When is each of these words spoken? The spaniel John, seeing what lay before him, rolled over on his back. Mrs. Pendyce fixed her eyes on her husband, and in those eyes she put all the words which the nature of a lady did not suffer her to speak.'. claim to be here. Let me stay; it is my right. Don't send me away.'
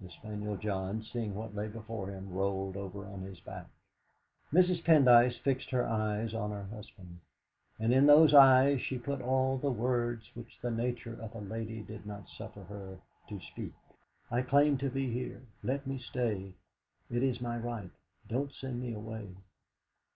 The 0.00 0.08
spaniel 0.08 0.56
John, 0.56 1.02
seeing 1.02 1.34
what 1.34 1.56
lay 1.56 1.66
before 1.66 2.10
him, 2.10 2.32
rolled 2.32 2.76
over 2.76 3.06
on 3.06 3.22
his 3.22 3.40
back. 3.40 3.66
Mrs. 4.52 4.84
Pendyce 4.84 5.36
fixed 5.40 5.70
her 5.70 5.84
eyes 5.84 6.32
on 6.32 6.52
her 6.52 6.62
husband, 6.66 7.18
and 7.76 7.92
in 7.92 8.06
those 8.06 8.32
eyes 8.32 8.80
she 8.80 8.98
put 8.98 9.20
all 9.20 9.58
the 9.58 9.72
words 9.72 10.30
which 10.34 10.60
the 10.62 10.70
nature 10.70 11.20
of 11.20 11.34
a 11.34 11.40
lady 11.40 11.82
did 11.82 12.06
not 12.06 12.28
suffer 12.28 12.62
her 12.62 12.98
to 13.28 13.40
speak.'. 13.40 13.74
claim 14.48 14.78
to 14.78 14.90
be 14.90 15.10
here. 15.12 15.42
Let 15.64 15.88
me 15.88 15.98
stay; 15.98 16.52
it 17.10 17.24
is 17.24 17.40
my 17.40 17.58
right. 17.58 17.90
Don't 18.28 18.52
send 18.54 18.80
me 18.80 18.94
away.' 18.94 19.34